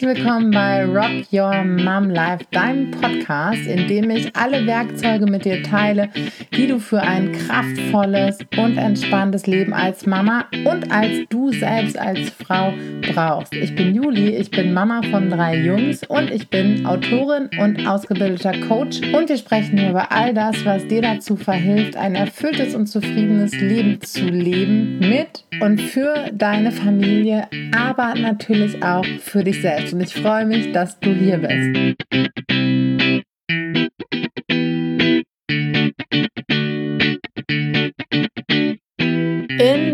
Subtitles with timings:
[0.00, 5.44] Herzlich willkommen bei Rock Your Mom Life, deinem Podcast, in dem ich alle Werkzeuge mit
[5.44, 6.08] dir teile,
[6.54, 12.30] die du für ein kraftvolles und entspanntes Leben als Mama und als du selbst als
[12.30, 12.72] Frau
[13.14, 13.54] brauchst.
[13.54, 18.60] Ich bin Juli, ich bin Mama von drei Jungs und ich bin Autorin und ausgebildeter
[18.66, 23.52] Coach und wir sprechen über all das, was dir dazu verhilft, ein erfülltes und zufriedenes
[23.52, 29.92] Leben zu leben mit und für deine Familie, aber natürlich auch für dich selbst.
[29.94, 32.37] Und ich freue mich, dass du hier bist.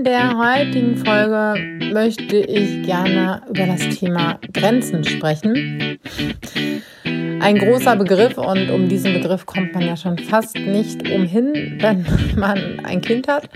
[0.05, 1.55] Der heutigen Folge
[1.93, 5.99] möchte ich gerne über das Thema Grenzen sprechen.
[7.41, 12.05] Ein großer Begriff und um diesen Begriff kommt man ja schon fast nicht umhin, wenn
[12.37, 13.49] man ein Kind hat,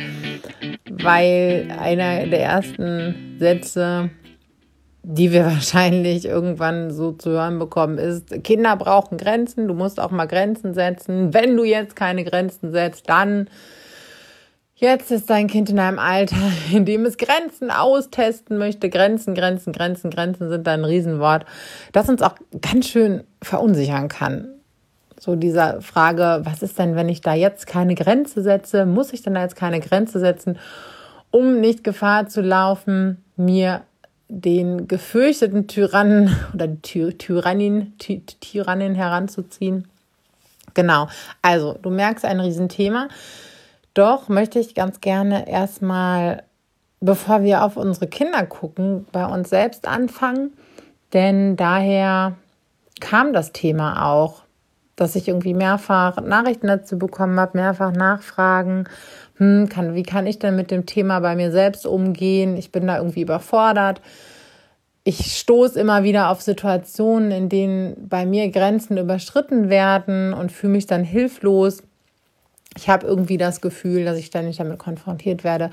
[0.90, 4.08] weil einer der ersten Sätze,
[5.02, 10.10] die wir wahrscheinlich irgendwann so zu hören bekommen, ist, Kinder brauchen Grenzen, du musst auch
[10.10, 11.34] mal Grenzen setzen.
[11.34, 13.48] Wenn du jetzt keine Grenzen setzt, dann
[14.80, 16.36] Jetzt ist dein Kind in einem Alter,
[16.72, 18.88] in dem es Grenzen austesten möchte.
[18.88, 21.44] Grenzen, Grenzen, Grenzen, Grenzen sind da ein Riesenwort,
[21.92, 24.48] das uns auch ganz schön verunsichern kann.
[25.18, 28.86] So dieser Frage, was ist denn, wenn ich da jetzt keine Grenze setze?
[28.86, 30.60] Muss ich denn da jetzt keine Grenze setzen,
[31.32, 33.82] um nicht Gefahr zu laufen, mir
[34.28, 39.88] den gefürchteten Tyrannen oder die Tyrannin, Ty Tyrannin heranzuziehen?
[40.74, 41.08] Genau.
[41.42, 43.08] Also, du merkst ein Riesenthema.
[43.98, 46.44] Doch möchte ich ganz gerne erstmal,
[47.00, 50.52] bevor wir auf unsere Kinder gucken, bei uns selbst anfangen.
[51.12, 52.36] Denn daher
[53.00, 54.44] kam das Thema auch,
[54.94, 58.84] dass ich irgendwie mehrfach Nachrichten dazu bekommen habe, mehrfach Nachfragen.
[59.38, 62.56] Hm, kann, wie kann ich denn mit dem Thema bei mir selbst umgehen?
[62.56, 64.00] Ich bin da irgendwie überfordert.
[65.02, 70.74] Ich stoße immer wieder auf Situationen, in denen bei mir Grenzen überschritten werden und fühle
[70.74, 71.82] mich dann hilflos
[72.78, 75.70] ich habe irgendwie das Gefühl, dass ich ständig damit konfrontiert werde.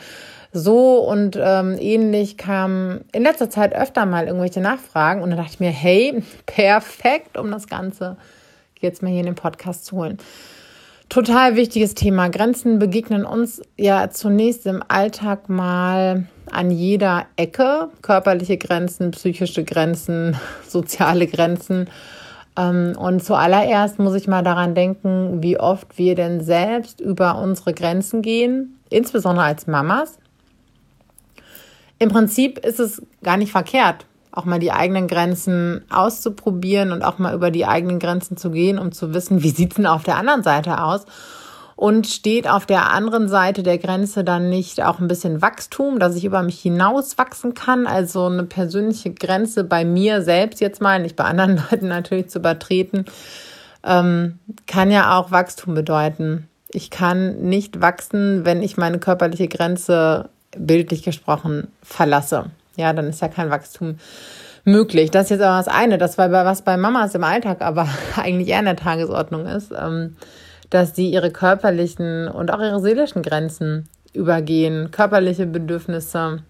[0.51, 5.51] So und ähm, ähnlich kam in letzter Zeit öfter mal irgendwelche Nachfragen und dann dachte
[5.53, 8.17] ich mir, hey, perfekt, um das Ganze
[8.79, 10.17] jetzt mal hier in den Podcast zu holen.
[11.09, 12.29] Total wichtiges Thema.
[12.29, 17.89] Grenzen begegnen uns ja zunächst im Alltag mal an jeder Ecke.
[18.01, 20.35] Körperliche Grenzen, psychische Grenzen,
[20.67, 21.87] soziale Grenzen.
[22.57, 27.73] Ähm, und zuallererst muss ich mal daran denken, wie oft wir denn selbst über unsere
[27.73, 30.17] Grenzen gehen, insbesondere als Mamas.
[31.99, 37.19] Im Prinzip ist es gar nicht verkehrt, auch mal die eigenen Grenzen auszuprobieren und auch
[37.19, 40.03] mal über die eigenen Grenzen zu gehen, um zu wissen, wie sieht es denn auf
[40.03, 41.05] der anderen Seite aus
[41.75, 46.15] und steht auf der anderen Seite der Grenze dann nicht auch ein bisschen Wachstum, dass
[46.15, 51.01] ich über mich hinaus wachsen kann, also eine persönliche Grenze bei mir selbst jetzt mal,
[51.01, 53.05] nicht bei anderen Leuten natürlich zu übertreten,
[53.83, 56.47] ähm, kann ja auch Wachstum bedeuten.
[56.69, 62.45] Ich kann nicht wachsen, wenn ich meine körperliche Grenze bildlich gesprochen verlasse.
[62.77, 63.99] Ja, dann ist ja kein Wachstum
[64.63, 65.11] möglich.
[65.11, 68.47] Das ist jetzt aber das eine, das war was bei Mamas im Alltag aber eigentlich
[68.47, 69.71] eher in der Tagesordnung ist.
[69.77, 70.15] Ähm,
[70.69, 76.43] dass sie ihre körperlichen und auch ihre seelischen Grenzen übergehen, körperliche Bedürfnisse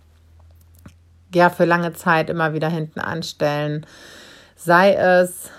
[1.34, 3.86] ja für lange Zeit immer wieder hinten anstellen.
[4.56, 5.50] Sei es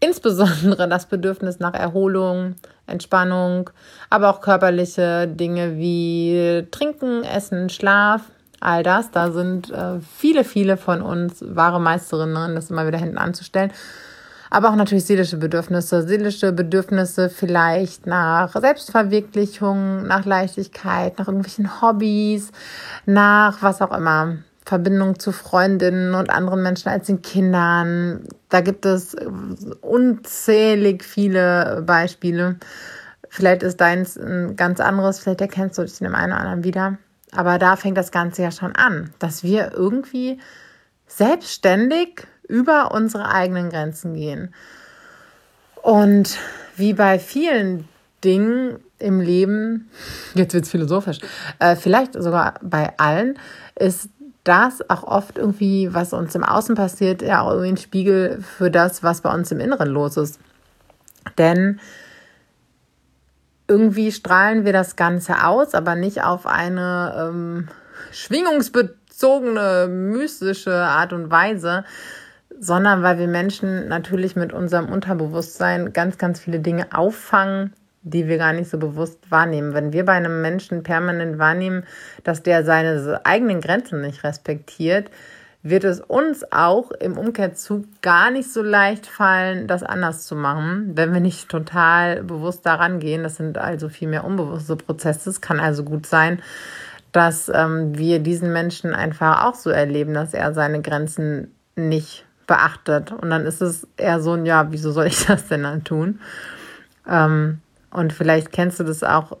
[0.00, 3.70] insbesondere das Bedürfnis nach Erholung, Entspannung,
[4.10, 8.22] aber auch körperliche Dinge wie Trinken, Essen, Schlaf,
[8.60, 9.10] all das.
[9.10, 13.72] Da sind äh, viele, viele von uns wahre Meisterinnen, das immer wieder hinten anzustellen
[14.54, 16.06] aber auch natürlich seelische Bedürfnisse.
[16.06, 22.52] Seelische Bedürfnisse vielleicht nach Selbstverwirklichung, nach Leichtigkeit, nach irgendwelchen Hobbys,
[23.04, 24.36] nach was auch immer.
[24.64, 28.28] Verbindung zu Freundinnen und anderen Menschen als den Kindern.
[28.48, 29.16] Da gibt es
[29.80, 32.56] unzählig viele Beispiele.
[33.28, 36.62] Vielleicht ist deins ein ganz anderes, vielleicht erkennst du dich in dem einen oder anderen
[36.62, 36.98] wieder.
[37.32, 40.38] Aber da fängt das Ganze ja schon an, dass wir irgendwie
[41.08, 44.54] selbstständig über unsere eigenen Grenzen gehen.
[45.82, 46.38] Und
[46.76, 47.88] wie bei vielen
[48.22, 49.90] Dingen im Leben,
[50.34, 51.18] jetzt wird es philosophisch,
[51.58, 53.38] äh, vielleicht sogar bei allen,
[53.78, 54.08] ist
[54.44, 58.70] das auch oft irgendwie, was uns im Außen passiert, ja auch irgendwie ein Spiegel für
[58.70, 60.38] das, was bei uns im Inneren los ist.
[61.38, 61.80] Denn
[63.66, 67.68] irgendwie strahlen wir das Ganze aus, aber nicht auf eine ähm,
[68.12, 71.84] schwingungsbezogene, mystische Art und Weise,
[72.58, 77.72] sondern weil wir Menschen natürlich mit unserem Unterbewusstsein ganz, ganz viele Dinge auffangen,
[78.02, 79.74] die wir gar nicht so bewusst wahrnehmen.
[79.74, 81.84] Wenn wir bei einem Menschen permanent wahrnehmen,
[82.22, 85.10] dass der seine eigenen Grenzen nicht respektiert,
[85.62, 90.92] wird es uns auch im Umkehrzug gar nicht so leicht fallen, das anders zu machen,
[90.94, 93.22] wenn wir nicht total bewusst daran gehen.
[93.22, 95.30] Das sind also viel mehr unbewusste Prozesse.
[95.30, 96.42] Es kann also gut sein,
[97.12, 103.12] dass ähm, wir diesen Menschen einfach auch so erleben, dass er seine Grenzen nicht beachtet.
[103.12, 106.20] Und dann ist es eher so ein, ja, wieso soll ich das denn dann tun?
[107.08, 107.60] Ähm,
[107.90, 109.36] und vielleicht kennst du das auch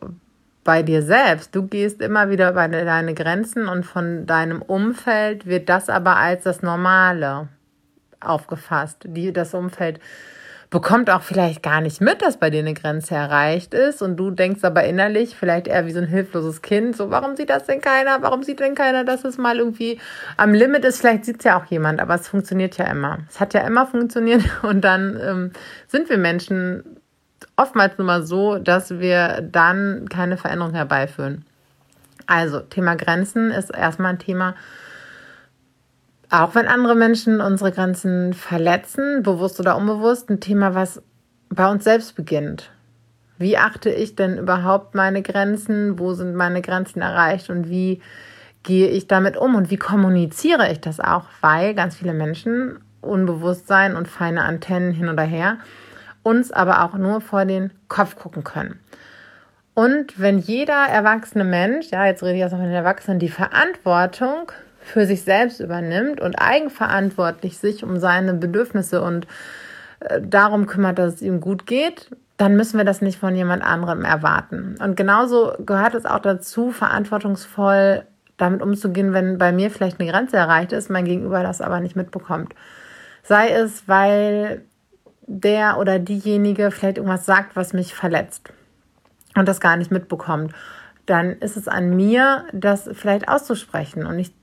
[0.64, 1.54] bei dir selbst.
[1.54, 6.44] Du gehst immer wieder über deine Grenzen und von deinem Umfeld wird das aber als
[6.44, 7.48] das Normale
[8.20, 8.98] aufgefasst.
[9.04, 10.00] Die, das Umfeld
[10.74, 14.32] bekommt auch vielleicht gar nicht mit, dass bei dir eine Grenze erreicht ist und du
[14.32, 17.80] denkst aber innerlich vielleicht eher wie so ein hilfloses Kind, so warum sieht das denn
[17.80, 20.00] keiner, warum sieht denn keiner, dass es mal irgendwie
[20.36, 23.20] am Limit ist, vielleicht sieht es ja auch jemand, aber es funktioniert ja immer.
[23.30, 25.52] Es hat ja immer funktioniert und dann ähm,
[25.86, 26.82] sind wir Menschen
[27.54, 31.44] oftmals nun mal so, dass wir dann keine Veränderung herbeiführen.
[32.26, 34.56] Also, Thema Grenzen ist erstmal ein Thema,
[36.42, 41.00] auch wenn andere Menschen unsere Grenzen verletzen, bewusst oder unbewusst, ein Thema, was
[41.48, 42.70] bei uns selbst beginnt.
[43.38, 45.98] Wie achte ich denn überhaupt meine Grenzen?
[45.98, 47.50] Wo sind meine Grenzen erreicht?
[47.50, 48.00] Und wie
[48.62, 49.54] gehe ich damit um?
[49.54, 51.26] Und wie kommuniziere ich das auch?
[51.40, 55.58] Weil ganz viele Menschen Unbewusstsein und feine Antennen hin oder her
[56.22, 58.80] uns aber auch nur vor den Kopf gucken können.
[59.74, 64.50] Und wenn jeder erwachsene Mensch, ja, jetzt rede ich also von den Erwachsenen, die Verantwortung
[64.84, 69.26] für sich selbst übernimmt und eigenverantwortlich sich um seine Bedürfnisse und
[70.00, 73.64] äh, darum kümmert, dass es ihm gut geht, dann müssen wir das nicht von jemand
[73.64, 74.76] anderem erwarten.
[74.82, 78.04] Und genauso gehört es auch dazu, verantwortungsvoll
[78.36, 81.96] damit umzugehen, wenn bei mir vielleicht eine Grenze erreicht ist, mein Gegenüber das aber nicht
[81.96, 82.54] mitbekommt.
[83.22, 84.62] Sei es, weil
[85.26, 88.52] der oder diejenige vielleicht irgendwas sagt, was mich verletzt
[89.36, 90.52] und das gar nicht mitbekommt,
[91.06, 94.34] dann ist es an mir, das vielleicht auszusprechen und nicht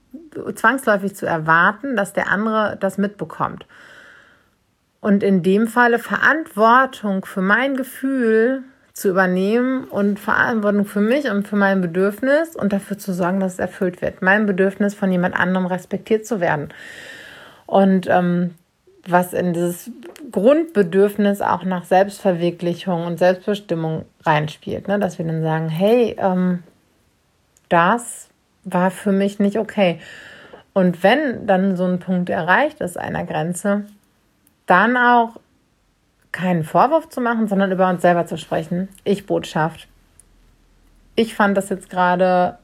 [0.54, 3.66] zwangsläufig zu erwarten, dass der andere das mitbekommt.
[5.00, 8.62] Und in dem Falle Verantwortung für mein Gefühl
[8.92, 13.54] zu übernehmen und Verantwortung für mich und für mein Bedürfnis und dafür zu sorgen, dass
[13.54, 14.22] es erfüllt wird.
[14.22, 16.68] Mein Bedürfnis von jemand anderem respektiert zu werden.
[17.66, 18.54] Und ähm,
[19.06, 19.90] was in dieses
[20.30, 24.88] Grundbedürfnis auch nach Selbstverwirklichung und Selbstbestimmung reinspielt.
[24.88, 24.98] Ne?
[24.98, 26.62] Dass wir dann sagen, hey, ähm,
[27.68, 28.28] das
[28.64, 29.98] war für mich nicht okay.
[30.72, 33.84] Und wenn dann so ein Punkt erreicht ist, einer Grenze,
[34.66, 35.38] dann auch
[36.30, 38.88] keinen Vorwurf zu machen, sondern über uns selber zu sprechen.
[39.04, 39.86] Ich Botschaft.
[41.14, 42.58] Ich fand das jetzt gerade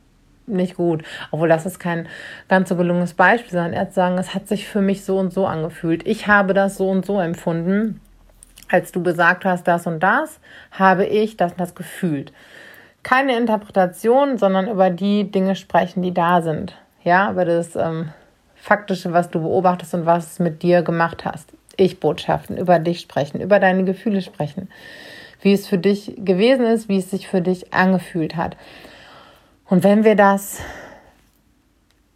[0.46, 1.04] nicht gut.
[1.30, 2.08] Obwohl das ist kein
[2.48, 5.32] ganz so gelungenes Beispiel, sondern er zu sagen, es hat sich für mich so und
[5.32, 6.06] so angefühlt.
[6.06, 8.00] Ich habe das so und so empfunden.
[8.70, 10.40] Als du gesagt hast, das und das,
[10.72, 12.32] habe ich das und das gefühlt.
[13.08, 16.76] Keine Interpretation, sondern über die Dinge sprechen, die da sind.
[17.02, 18.10] Ja, über das ähm,
[18.54, 21.54] Faktische, was du beobachtest und was es mit dir gemacht hast.
[21.78, 24.68] Ich Botschaften, über dich sprechen, über deine Gefühle sprechen.
[25.40, 28.58] Wie es für dich gewesen ist, wie es sich für dich angefühlt hat.
[29.70, 30.60] Und wenn wir das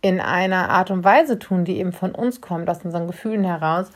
[0.02, 3.90] in einer Art und Weise tun, die eben von uns kommt, aus unseren Gefühlen heraus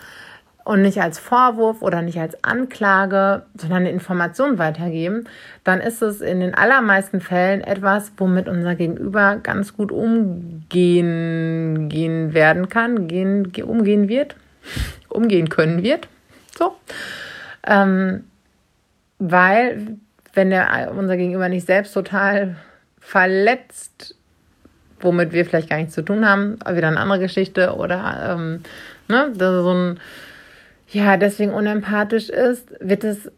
[0.66, 5.28] und nicht als Vorwurf oder nicht als Anklage, sondern eine Information weitergeben,
[5.62, 12.34] dann ist es in den allermeisten Fällen etwas, womit unser Gegenüber ganz gut umgehen gehen
[12.34, 14.34] werden kann, gehen, umgehen wird,
[15.08, 16.08] umgehen können wird.
[16.58, 16.74] So.
[17.64, 18.24] Ähm,
[19.20, 19.98] weil,
[20.34, 22.56] wenn der, unser Gegenüber nicht selbst total
[22.98, 24.16] verletzt,
[24.98, 28.64] womit wir vielleicht gar nichts zu tun haben, wieder eine andere Geschichte oder ähm,
[29.06, 30.00] ne, so ein
[30.88, 33.30] ja deswegen unempathisch ist, wird es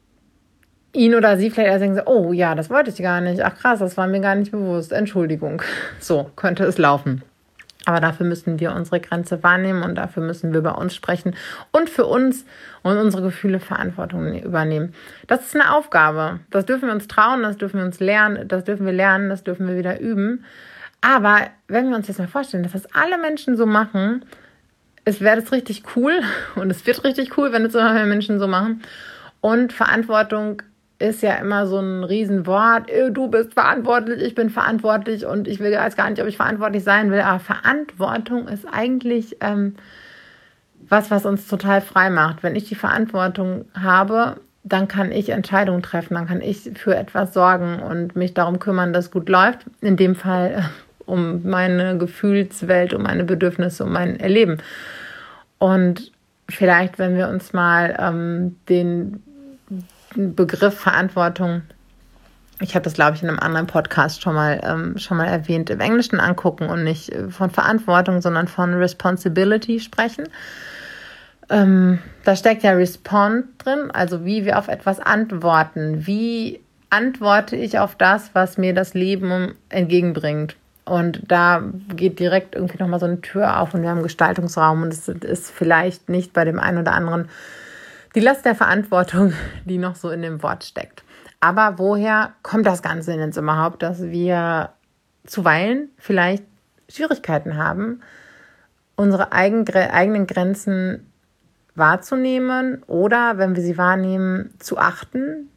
[0.92, 3.78] ihn oder sie vielleicht erst denken, oh ja, das wollte ich gar nicht, ach krass,
[3.78, 5.62] das war mir gar nicht bewusst, Entschuldigung.
[6.00, 7.22] So könnte es laufen.
[7.84, 11.34] Aber dafür müssen wir unsere Grenze wahrnehmen und dafür müssen wir bei uns sprechen
[11.72, 12.44] und für uns
[12.82, 14.92] und unsere Gefühle Verantwortung übernehmen.
[15.26, 16.40] Das ist eine Aufgabe.
[16.50, 19.42] Das dürfen wir uns trauen, das dürfen wir uns lernen, das dürfen wir lernen, das
[19.42, 20.44] dürfen wir wieder üben.
[21.00, 24.24] Aber wenn wir uns jetzt mal vorstellen, dass das alle Menschen so machen,
[25.08, 26.20] es wäre das richtig cool
[26.54, 28.82] und es wird richtig cool, wenn es immer mehr Menschen so machen.
[29.40, 30.62] Und Verantwortung
[30.98, 32.90] ist ja immer so ein Riesenwort.
[32.90, 36.36] Äh, du bist verantwortlich, ich bin verantwortlich und ich will jetzt gar nicht, ob ich
[36.36, 37.20] verantwortlich sein will.
[37.20, 39.76] Aber Verantwortung ist eigentlich ähm,
[40.88, 42.42] was, was uns total frei macht.
[42.42, 47.32] Wenn ich die Verantwortung habe, dann kann ich Entscheidungen treffen, dann kann ich für etwas
[47.32, 49.60] sorgen und mich darum kümmern, dass gut läuft.
[49.80, 50.62] In dem Fall äh,
[51.08, 54.58] um meine Gefühlswelt, um meine Bedürfnisse, um mein Erleben.
[55.58, 56.12] Und
[56.48, 59.22] vielleicht, wenn wir uns mal ähm, den
[60.14, 61.62] Begriff Verantwortung
[62.60, 65.70] ich habe das, glaube ich, in einem anderen Podcast schon mal, ähm, schon mal erwähnt,
[65.70, 70.28] im Englischen angucken und nicht äh, von Verantwortung, sondern von Responsibility sprechen.
[71.50, 76.06] Ähm, da steckt ja Respond drin, also wie wir auf etwas antworten.
[76.06, 76.60] Wie
[76.90, 80.56] antworte ich auf das, was mir das Leben entgegenbringt?
[80.88, 81.62] Und da
[81.94, 85.50] geht direkt irgendwie nochmal so eine Tür auf und wir haben Gestaltungsraum und es ist
[85.50, 87.28] vielleicht nicht bei dem einen oder anderen
[88.14, 89.32] die Last der Verantwortung,
[89.64, 91.04] die noch so in dem Wort steckt.
[91.40, 94.70] Aber woher kommt das Ganze denn jetzt überhaupt, dass wir
[95.24, 96.44] zuweilen vielleicht
[96.88, 98.00] Schwierigkeiten haben,
[98.96, 101.06] unsere eigenen Grenzen
[101.74, 105.48] wahrzunehmen oder, wenn wir sie wahrnehmen, zu achten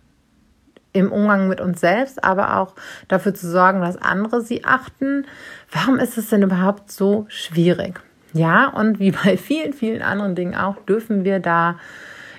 [0.93, 2.73] im Umgang mit uns selbst, aber auch
[3.07, 5.25] dafür zu sorgen, dass andere sie achten.
[5.71, 8.01] Warum ist es denn überhaupt so schwierig?
[8.33, 11.77] Ja, und wie bei vielen, vielen anderen Dingen auch, dürfen wir da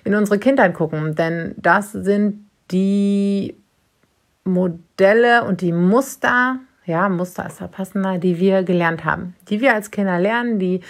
[0.05, 3.57] in unsere Kindheit gucken, denn das sind die
[4.45, 9.75] Modelle und die Muster, ja, Muster ist da passender, die wir gelernt haben, die wir
[9.75, 10.81] als Kinder lernen, die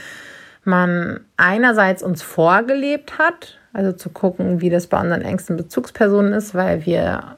[0.65, 6.55] man einerseits uns vorgelebt hat, also zu gucken, wie das bei unseren engsten Bezugspersonen ist,
[6.55, 7.37] weil wir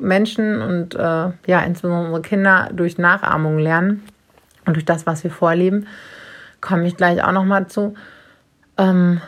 [0.00, 0.98] Menschen und äh,
[1.46, 4.02] ja, insbesondere unsere Kinder durch Nachahmung lernen
[4.66, 5.86] und durch das, was wir vorleben,
[6.60, 7.94] komme ich gleich auch nochmal zu.
[8.76, 9.20] Ähm,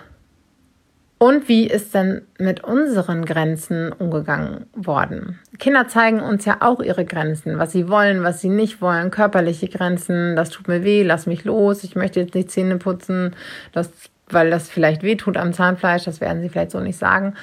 [1.23, 5.39] und wie ist denn mit unseren Grenzen umgegangen worden?
[5.59, 9.69] Kinder zeigen uns ja auch ihre Grenzen, was sie wollen, was sie nicht wollen, körperliche
[9.69, 13.37] Grenzen, das tut mir weh, lass mich los, ich möchte jetzt nicht Zähne putzen,
[13.73, 13.91] das,
[14.31, 17.35] weil das vielleicht weh tut am Zahnfleisch, das werden sie vielleicht so nicht sagen.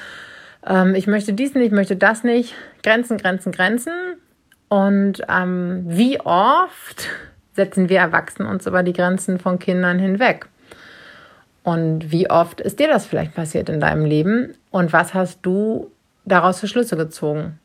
[0.68, 2.54] Ähm, ich möchte dies nicht, ich möchte das nicht.
[2.84, 3.94] Grenzen, Grenzen, Grenzen.
[4.70, 7.08] Und ähm, wie oft
[7.54, 10.48] setzen wir Erwachsenen uns über die Grenzen von Kindern hinweg?
[11.64, 14.54] Und wie oft ist dir das vielleicht passiert in deinem Leben?
[14.72, 15.92] Und was hast du
[16.26, 17.60] daraus für Schlüsse gezogen?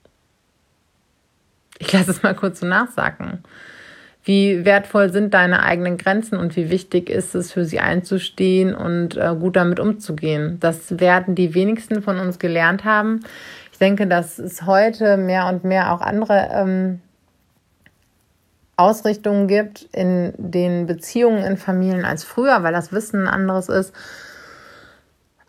[1.79, 3.43] Ich lasse es mal kurz so nachsagen.
[4.25, 9.17] Wie wertvoll sind deine eigenen Grenzen und wie wichtig ist es, für sie einzustehen und
[9.17, 10.59] äh, gut damit umzugehen?
[10.61, 13.21] Das werden die wenigsten von uns gelernt haben.
[13.73, 17.01] Ich denke, dass es heute mehr und mehr auch andere ähm,
[18.77, 23.93] Ausrichtungen gibt in den Beziehungen in Familien als früher, weil das Wissen ein anderes ist.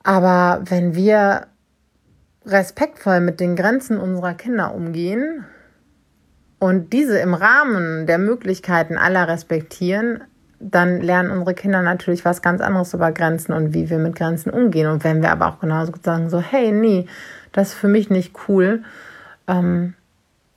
[0.03, 1.46] Aber wenn wir
[2.46, 5.46] respektvoll mit den Grenzen unserer Kinder umgehen
[6.63, 10.24] und diese im Rahmen der Möglichkeiten aller respektieren,
[10.62, 14.50] dann lernen unsere Kinder natürlich was ganz anderes über Grenzen und wie wir mit Grenzen
[14.50, 14.88] umgehen.
[14.88, 17.05] Und wenn wir aber auch genauso sagen, so, hey, nee,
[17.51, 18.84] das ist für mich nicht cool,
[19.46, 19.96] ähm,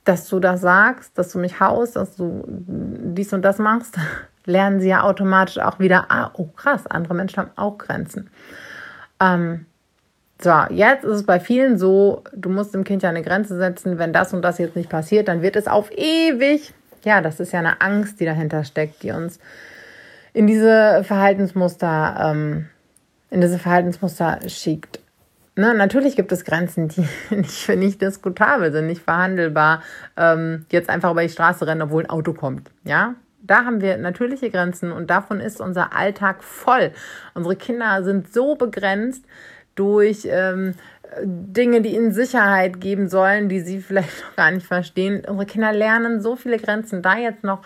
[0.05, 3.97] dass du das sagst, dass du mich haust, dass du dies und das machst,
[4.45, 8.29] lernen sie ja automatisch auch wieder, ah, oh krass, andere Menschen haben auch Grenzen.
[9.19, 9.65] Ähm,
[10.41, 13.97] so, jetzt ist es bei vielen so, du musst dem Kind ja eine Grenze setzen,
[13.97, 16.73] wenn das und das jetzt nicht passiert, dann wird es auf ewig.
[17.03, 19.39] Ja, das ist ja eine Angst, die dahinter steckt, die uns
[20.33, 22.67] in diese Verhaltensmuster, ähm,
[23.31, 24.99] in diese Verhaltensmuster schickt.
[25.55, 29.81] Ne, natürlich gibt es Grenzen, die nicht, nicht diskutabel sind, nicht verhandelbar.
[30.15, 32.69] Ähm, jetzt einfach über die Straße rennen, obwohl ein Auto kommt.
[32.83, 36.91] Ja, da haben wir natürliche Grenzen und davon ist unser Alltag voll.
[37.33, 39.25] Unsere Kinder sind so begrenzt
[39.77, 40.73] durch ähm,
[41.23, 45.23] Dinge, die ihnen Sicherheit geben sollen, die sie vielleicht noch gar nicht verstehen.
[45.27, 47.01] Unsere Kinder lernen so viele Grenzen.
[47.01, 47.61] Da jetzt noch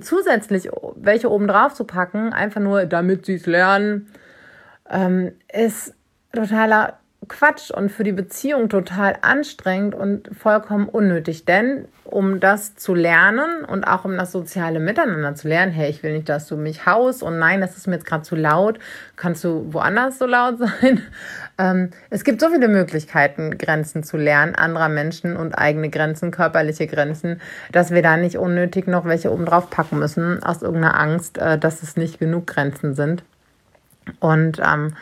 [0.00, 4.08] zusätzlich welche oben drauf zu packen, einfach nur damit sie es lernen,
[4.88, 5.94] ähm, ist
[6.32, 6.98] totaler
[7.30, 11.44] Quatsch und für die Beziehung total anstrengend und vollkommen unnötig.
[11.44, 16.02] Denn um das zu lernen und auch um das soziale Miteinander zu lernen, hey, ich
[16.02, 18.80] will nicht, dass du mich haust und nein, das ist mir jetzt gerade zu laut,
[19.16, 21.02] kannst du woanders so laut sein?
[21.56, 26.88] Ähm, es gibt so viele Möglichkeiten, Grenzen zu lernen, anderer Menschen und eigene Grenzen, körperliche
[26.88, 31.38] Grenzen, dass wir da nicht unnötig noch welche oben drauf packen müssen, aus irgendeiner Angst,
[31.38, 33.22] äh, dass es nicht genug Grenzen sind.
[34.18, 34.94] Und ähm,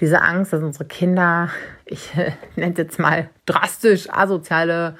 [0.00, 1.50] diese Angst, dass unsere Kinder,
[1.84, 2.14] ich
[2.56, 4.96] nenne es jetzt mal drastisch asoziale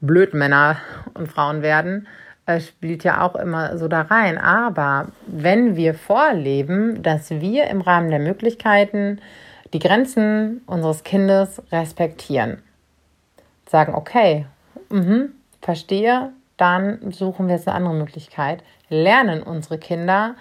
[0.00, 0.78] Blödmänner
[1.14, 2.06] und Frauen werden,
[2.46, 4.38] äh, spielt ja auch immer so da rein.
[4.38, 9.20] Aber wenn wir vorleben, dass wir im Rahmen der Möglichkeiten
[9.72, 12.62] die Grenzen unseres Kindes respektieren,
[13.68, 14.46] sagen, okay,
[14.88, 15.26] mh,
[15.60, 20.34] verstehe, dann suchen wir jetzt eine andere Möglichkeit, lernen unsere Kinder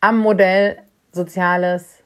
[0.00, 0.78] am Modell
[1.12, 2.02] soziales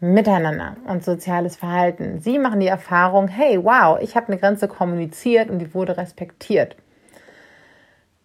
[0.00, 2.20] Miteinander und soziales Verhalten.
[2.20, 6.76] Sie machen die Erfahrung, hey, wow, ich habe eine Grenze kommuniziert und die wurde respektiert.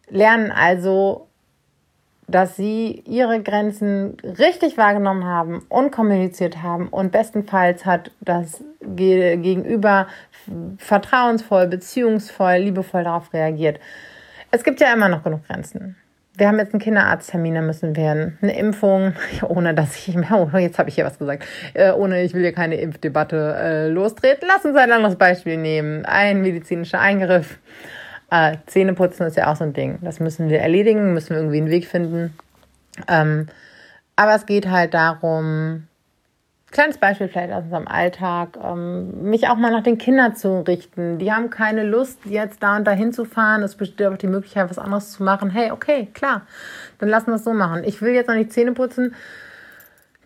[0.09, 1.29] Lernen also
[2.29, 10.07] dass sie ihre Grenzen richtig wahrgenommen haben und kommuniziert haben und bestenfalls hat das Gegenüber
[10.77, 13.79] vertrauensvoll, beziehungsvoll, liebevoll darauf reagiert.
[14.51, 15.95] Es gibt ja immer noch genug Grenzen.
[16.39, 20.79] Wir haben jetzt einen Kinderarzttermin, da müssen wir eine Impfung, ohne dass ich, oh, jetzt
[20.79, 24.47] habe ich hier was gesagt, äh, ohne ich will hier keine Impfdebatte äh, lostreten.
[24.47, 26.05] Lass uns ein anderes Beispiel nehmen.
[26.05, 27.59] Ein medizinischer Eingriff
[28.31, 29.99] äh, Zähneputzen ist ja auch so ein Ding.
[30.01, 32.33] Das müssen wir erledigen, müssen wir irgendwie einen Weg finden.
[33.09, 33.47] Ähm,
[34.15, 35.88] aber es geht halt darum,
[36.71, 41.17] kleines Beispiel vielleicht aus unserem Alltag, ähm, mich auch mal nach den Kindern zu richten.
[41.17, 43.63] Die haben keine Lust, jetzt da und da hinzufahren.
[43.63, 45.49] Es besteht auch die Möglichkeit, was anderes zu machen.
[45.49, 46.43] Hey, okay, klar,
[46.99, 47.83] dann lassen wir es so machen.
[47.83, 49.15] Ich will jetzt noch nicht Zähne putzen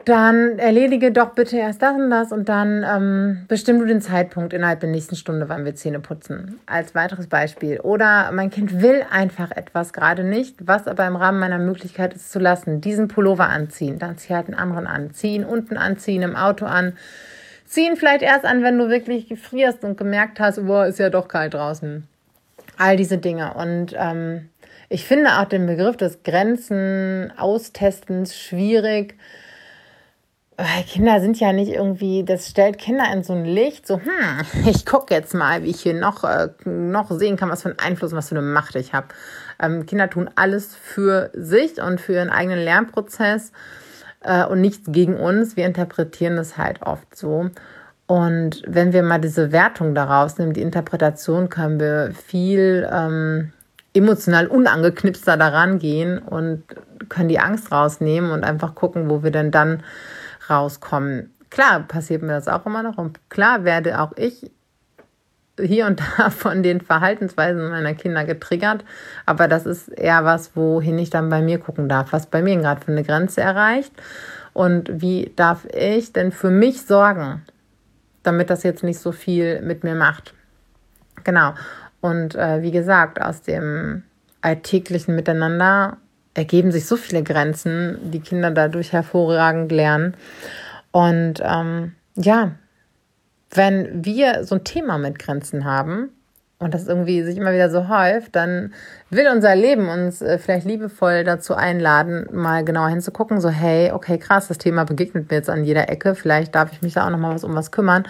[0.05, 4.53] dann erledige doch bitte erst das und das und dann ähm, bestimm du den Zeitpunkt
[4.53, 6.59] innerhalb der nächsten Stunde, wann wir Zähne putzen.
[6.65, 7.79] Als weiteres Beispiel.
[7.79, 12.31] Oder mein Kind will einfach etwas gerade nicht, was aber im Rahmen meiner Möglichkeit ist
[12.31, 12.81] zu lassen.
[12.81, 15.13] Diesen Pullover anziehen, dann zieh halt einen anderen an.
[15.13, 16.93] Zieh ihn unten anziehen, im Auto an.
[17.65, 21.09] Zieh ihn vielleicht erst an, wenn du wirklich gefrierst und gemerkt hast, boah, ist ja
[21.09, 22.07] doch kalt draußen.
[22.77, 23.53] All diese Dinge.
[23.53, 24.49] Und ähm,
[24.89, 29.15] ich finde auch den Begriff des Grenzen austestens schwierig
[30.57, 34.65] weil Kinder sind ja nicht irgendwie, das stellt Kinder in so ein Licht, so, hm,
[34.67, 37.79] ich gucke jetzt mal, wie ich hier noch, äh, noch sehen kann, was für einen
[37.79, 39.07] Einfluss und was für eine Macht ich habe.
[39.61, 43.51] Ähm, Kinder tun alles für sich und für ihren eigenen Lernprozess
[44.21, 45.57] äh, und nichts gegen uns.
[45.57, 47.49] Wir interpretieren das halt oft so.
[48.05, 53.53] Und wenn wir mal diese Wertung daraus nehmen, die Interpretation, können wir viel ähm,
[53.93, 56.63] emotional unangeknipster daran gehen und
[57.09, 59.83] können die Angst rausnehmen und einfach gucken, wo wir denn dann
[60.49, 61.33] rauskommen.
[61.49, 64.51] Klar passiert mir das auch immer noch und klar werde auch ich
[65.59, 68.83] hier und da von den Verhaltensweisen meiner Kinder getriggert,
[69.25, 72.57] aber das ist eher was, wohin ich dann bei mir gucken darf, was bei mir
[72.57, 73.93] gerade für eine Grenze erreicht
[74.53, 77.43] und wie darf ich denn für mich sorgen,
[78.23, 80.33] damit das jetzt nicht so viel mit mir macht.
[81.23, 81.53] Genau.
[82.01, 84.03] Und äh, wie gesagt, aus dem
[84.41, 85.97] alltäglichen Miteinander
[86.33, 90.15] ergeben sich so viele Grenzen, die Kinder dadurch hervorragend lernen.
[90.91, 92.51] Und ähm, ja,
[93.51, 96.09] wenn wir so ein Thema mit Grenzen haben
[96.59, 98.73] und das irgendwie sich immer wieder so häuft, dann
[99.09, 104.17] will unser Leben uns äh, vielleicht liebevoll dazu einladen, mal genauer hinzugucken, so hey, okay,
[104.17, 107.11] krass, das Thema begegnet mir jetzt an jeder Ecke, vielleicht darf ich mich da auch
[107.11, 108.07] noch mal was um was kümmern.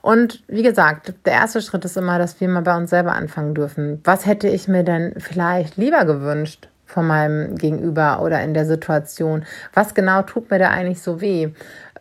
[0.00, 3.54] Und wie gesagt, der erste Schritt ist immer, dass wir mal bei uns selber anfangen
[3.54, 4.00] dürfen.
[4.04, 6.68] Was hätte ich mir denn vielleicht lieber gewünscht?
[6.88, 9.44] Von meinem Gegenüber oder in der Situation.
[9.74, 11.50] Was genau tut mir da eigentlich so weh?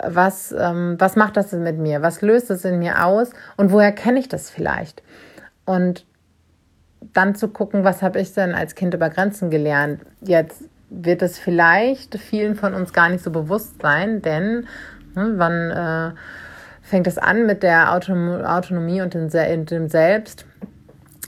[0.02, 2.02] Was, ähm, was macht das denn mit mir?
[2.02, 3.32] Was löst es in mir aus?
[3.58, 5.04] Und woher kenne ich das vielleicht?
[5.66, 6.06] Und
[7.14, 10.02] dann zu gucken, was habe ich denn als Kind über Grenzen gelernt?
[10.22, 14.68] Jetzt wird es vielleicht vielen von uns gar nicht so bewusst sein, denn
[15.16, 16.16] ne, wann äh,
[16.82, 19.30] fängt es an mit der Autonomie und dem
[19.90, 20.46] Selbst?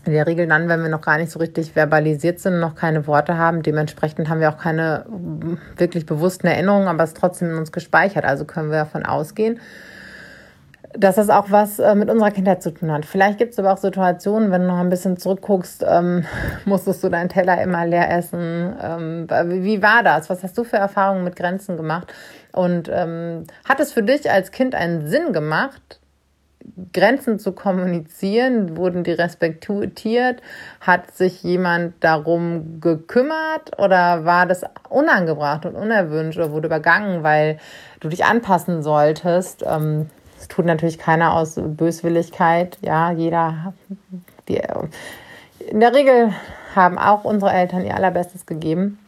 [0.10, 3.06] In der Regel dann, wenn wir noch gar nicht so richtig verbalisiert sind, noch keine
[3.06, 3.62] Worte haben.
[3.62, 5.06] Dementsprechend haben wir auch keine
[5.78, 8.26] wirklich bewussten Erinnerungen, aber es ist trotzdem in uns gespeichert.
[8.26, 9.60] Also können wir davon ausgehen,
[10.94, 13.06] dass das auch was äh, mit unserer Kindheit zu tun hat.
[13.06, 16.26] Vielleicht gibt es aber auch Situationen, wenn du noch ein bisschen zurückguckst, ähm,
[16.66, 18.76] musstest du deinen Teller immer leer essen.
[18.82, 19.28] Ähm,
[19.64, 20.30] wie war das?
[20.32, 22.12] Was hast du für Erfahrungen mit Grenzen gemacht?
[22.52, 25.99] Und ähm, hat es für dich als Kind einen Sinn gemacht,
[26.94, 28.78] Grenzen zu kommunizieren?
[28.78, 30.42] Wurden die respektiert?
[30.82, 37.60] Hat sich jemand darum gekümmert oder war das unangebracht und unerwünscht oder wurde übergangen, weil
[38.00, 39.64] du dich anpassen solltest?
[39.66, 42.78] Ähm, das tut natürlich keiner aus Böswilligkeit.
[42.82, 43.74] Ja, jeder.
[44.48, 44.62] Die,
[45.60, 46.34] in der Regel
[46.76, 49.00] haben auch unsere Eltern ihr Allerbestes gegeben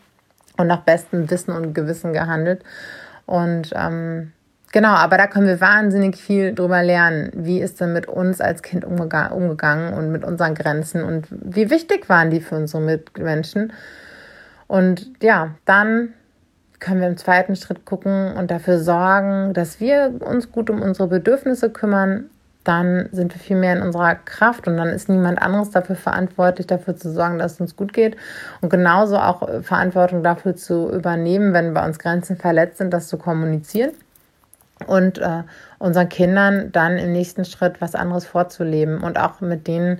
[0.57, 2.63] und nach bestem Wissen und Gewissen gehandelt.
[3.25, 4.33] Und ähm,
[4.73, 7.29] Genau, aber da können wir wahnsinnig viel drüber lernen.
[7.33, 12.07] Wie ist denn mit uns als Kind umgegangen und mit unseren Grenzen und wie wichtig
[12.07, 13.73] waren die für unsere Mitmenschen?
[14.67, 16.13] Und ja, dann
[16.79, 21.09] können wir im zweiten Schritt gucken und dafür sorgen, dass wir uns gut um unsere
[21.09, 22.29] Bedürfnisse kümmern.
[22.63, 26.67] Dann sind wir viel mehr in unserer Kraft und dann ist niemand anderes dafür verantwortlich,
[26.67, 28.15] dafür zu sorgen, dass es uns gut geht.
[28.61, 33.17] Und genauso auch Verantwortung dafür zu übernehmen, wenn bei uns Grenzen verletzt sind, das zu
[33.17, 33.91] kommunizieren
[34.87, 35.43] und äh,
[35.79, 39.99] unseren Kindern dann im nächsten Schritt was anderes vorzuleben und auch mit denen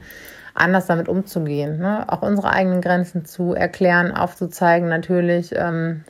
[0.54, 1.80] anders damit umzugehen.
[1.80, 2.06] Ne?
[2.08, 6.04] Auch unsere eigenen Grenzen zu erklären, aufzuzeigen, natürlich ähm,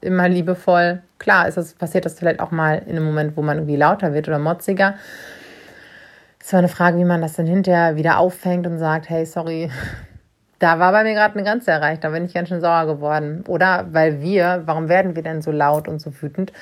[0.00, 1.02] immer liebevoll.
[1.18, 4.14] Klar, ist das, passiert das vielleicht auch mal in einem Moment, wo man irgendwie lauter
[4.14, 4.94] wird oder motziger.
[6.40, 9.70] Es war eine Frage, wie man das dann hinterher wieder auffängt und sagt, hey, sorry,
[10.62, 13.42] da war bei mir gerade eine Grenze erreicht, da bin ich ganz schön sauer geworden.
[13.48, 16.52] Oder weil wir, warum werden wir denn so laut und so wütend?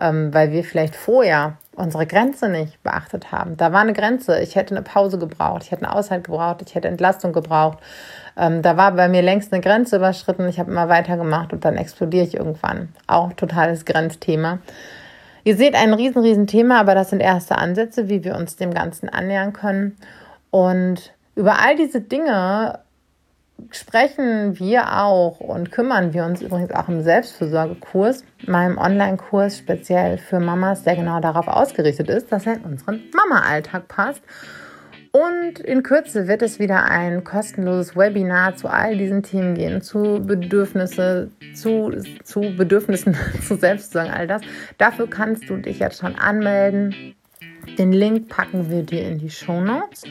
[0.00, 3.56] Ähm, weil wir vielleicht vorher unsere Grenze nicht beachtet haben.
[3.56, 4.38] Da war eine Grenze.
[4.40, 7.78] Ich hätte eine Pause gebraucht, ich hätte eine Auszeit gebraucht, ich hätte Entlastung gebraucht.
[8.36, 10.48] Ähm, da war bei mir längst eine Grenze überschritten.
[10.48, 12.90] Ich habe immer weitergemacht und dann explodiere ich irgendwann.
[13.08, 14.60] Auch totales Grenzthema.
[15.42, 18.72] Ihr seht ein riesen, riesen Thema, aber das sind erste Ansätze, wie wir uns dem
[18.72, 19.96] Ganzen annähern können.
[20.50, 22.80] Und über all diese Dinge
[23.70, 30.40] sprechen wir auch und kümmern wir uns übrigens auch im Selbstfürsorgekurs, meinem Online-Kurs speziell für
[30.40, 34.22] Mamas, der genau darauf ausgerichtet ist, dass er in unseren Mama-Alltag passt.
[35.10, 40.22] Und in Kürze wird es wieder ein kostenloses Webinar zu all diesen Themen gehen, zu
[40.22, 41.90] Bedürfnisse, zu,
[42.24, 43.16] zu Bedürfnissen,
[43.46, 44.42] zu Selbstsorgen, all das.
[44.76, 47.14] Dafür kannst du dich jetzt schon anmelden.
[47.78, 50.04] Den Link packen wir dir in die Show Notes.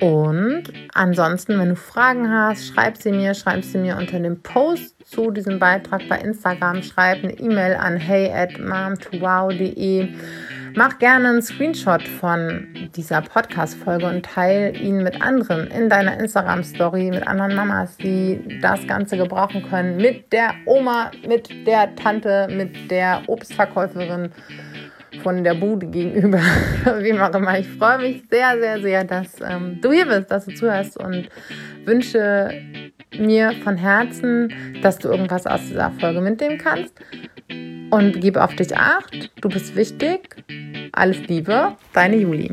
[0.00, 4.94] Und ansonsten, wenn du Fragen hast, schreib sie mir, schreib sie mir unter dem Post
[5.06, 10.08] zu diesem Beitrag bei Instagram, schreib eine E-Mail an hey at mom2wow.de.
[10.74, 17.12] Mach gerne einen Screenshot von dieser Podcast-Folge und teile ihn mit anderen in deiner Instagram-Story,
[17.12, 22.90] mit anderen Mamas, die das Ganze gebrauchen können, mit der Oma, mit der Tante, mit
[22.90, 24.30] der Obstverkäuferin
[25.22, 26.38] von der Bude gegenüber.
[27.00, 27.58] Wie auch immer.
[27.58, 31.28] Ich freue mich sehr, sehr, sehr, dass ähm, du hier bist, dass du zuhörst und
[31.84, 32.50] wünsche
[33.18, 34.52] mir von Herzen,
[34.82, 36.94] dass du irgendwas aus dieser Folge mitnehmen kannst.
[37.90, 39.30] Und gib auf dich acht.
[39.40, 40.36] Du bist wichtig.
[40.92, 42.50] Alles Liebe, deine Juli.